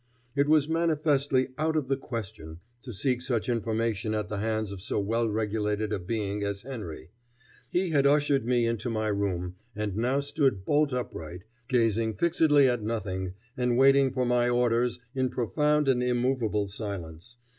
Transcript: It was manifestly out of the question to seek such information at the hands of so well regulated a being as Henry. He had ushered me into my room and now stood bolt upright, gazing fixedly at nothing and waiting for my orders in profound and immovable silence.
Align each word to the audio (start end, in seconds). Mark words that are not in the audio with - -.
It 0.35 0.49
was 0.49 0.67
manifestly 0.67 1.49
out 1.59 1.75
of 1.75 1.87
the 1.87 1.95
question 1.95 2.59
to 2.81 2.91
seek 2.91 3.21
such 3.21 3.47
information 3.47 4.15
at 4.15 4.29
the 4.29 4.39
hands 4.39 4.71
of 4.71 4.81
so 4.81 4.99
well 4.99 5.29
regulated 5.29 5.93
a 5.93 5.99
being 5.99 6.41
as 6.43 6.63
Henry. 6.63 7.11
He 7.69 7.91
had 7.91 8.07
ushered 8.07 8.43
me 8.43 8.65
into 8.65 8.89
my 8.89 9.09
room 9.09 9.57
and 9.75 9.95
now 9.95 10.19
stood 10.19 10.65
bolt 10.65 10.91
upright, 10.91 11.43
gazing 11.67 12.15
fixedly 12.15 12.67
at 12.67 12.81
nothing 12.81 13.35
and 13.55 13.77
waiting 13.77 14.11
for 14.11 14.25
my 14.25 14.49
orders 14.49 14.97
in 15.13 15.29
profound 15.29 15.87
and 15.87 16.01
immovable 16.01 16.67
silence. 16.67 17.37